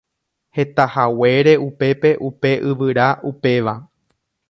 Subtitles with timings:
[0.55, 3.73] Hetahaguére upépe upe yvyra upéva.